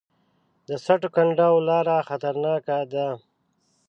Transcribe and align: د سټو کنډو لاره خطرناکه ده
د 0.67 0.69
سټو 0.85 1.09
کنډو 1.15 1.51
لاره 1.69 1.95
خطرناکه 2.07 2.77
ده 2.93 3.07